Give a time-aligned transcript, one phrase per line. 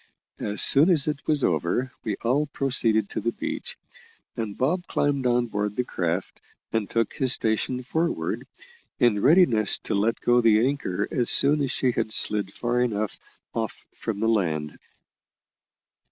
[0.39, 3.77] As soon as it was over we all proceeded to the beach,
[4.35, 6.41] and Bob climbed on board the craft,
[6.73, 8.47] and took his station forward,
[8.97, 13.19] in readiness to let go the anchor as soon as she had slid far enough
[13.53, 14.79] off from the land.